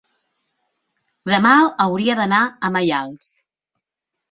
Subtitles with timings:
[1.33, 1.51] demà
[1.87, 3.31] hauria d'anar a Maials.